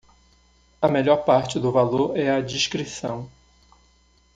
[0.81, 3.29] A melhor parte do valor é a discrição